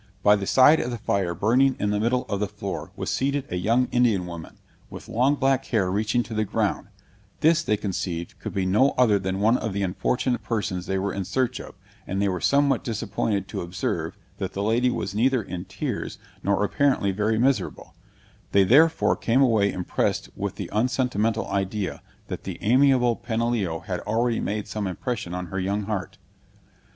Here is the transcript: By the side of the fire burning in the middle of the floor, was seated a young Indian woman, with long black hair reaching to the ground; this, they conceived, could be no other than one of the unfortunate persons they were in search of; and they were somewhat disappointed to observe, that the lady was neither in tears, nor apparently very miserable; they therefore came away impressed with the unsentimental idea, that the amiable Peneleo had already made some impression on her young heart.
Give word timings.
By 0.23 0.35
the 0.35 0.47
side 0.47 0.79
of 0.79 0.89
the 0.89 0.97
fire 0.97 1.35
burning 1.35 1.75
in 1.77 1.91
the 1.91 1.99
middle 1.99 2.25
of 2.27 2.39
the 2.39 2.47
floor, 2.47 2.89
was 2.95 3.11
seated 3.11 3.45
a 3.51 3.55
young 3.55 3.87
Indian 3.91 4.25
woman, 4.25 4.57
with 4.89 5.07
long 5.07 5.35
black 5.35 5.63
hair 5.65 5.91
reaching 5.91 6.23
to 6.23 6.33
the 6.33 6.43
ground; 6.43 6.87
this, 7.41 7.61
they 7.61 7.77
conceived, 7.77 8.33
could 8.39 8.51
be 8.51 8.65
no 8.65 8.95
other 8.97 9.19
than 9.19 9.39
one 9.39 9.59
of 9.59 9.73
the 9.73 9.83
unfortunate 9.83 10.41
persons 10.41 10.87
they 10.87 10.97
were 10.97 11.13
in 11.13 11.23
search 11.23 11.59
of; 11.59 11.75
and 12.07 12.19
they 12.19 12.27
were 12.27 12.41
somewhat 12.41 12.83
disappointed 12.83 13.47
to 13.49 13.61
observe, 13.61 14.17
that 14.39 14.53
the 14.53 14.63
lady 14.63 14.89
was 14.89 15.13
neither 15.13 15.43
in 15.43 15.65
tears, 15.65 16.17
nor 16.41 16.63
apparently 16.63 17.11
very 17.11 17.37
miserable; 17.37 17.93
they 18.53 18.63
therefore 18.63 19.15
came 19.15 19.43
away 19.43 19.71
impressed 19.71 20.29
with 20.35 20.55
the 20.55 20.67
unsentimental 20.73 21.47
idea, 21.49 22.01
that 22.27 22.43
the 22.43 22.57
amiable 22.61 23.15
Peneleo 23.15 23.81
had 23.81 23.99
already 23.99 24.39
made 24.39 24.67
some 24.67 24.87
impression 24.87 25.35
on 25.35 25.45
her 25.53 25.59
young 25.59 25.83
heart. 25.83 26.17